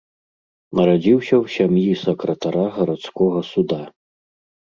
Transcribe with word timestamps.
Нарадзіўся 0.77 1.35
ў 1.43 1.55
сям'і 1.57 1.91
сакратара 2.05 2.65
гарадскога 2.79 3.39
суда. 3.53 3.81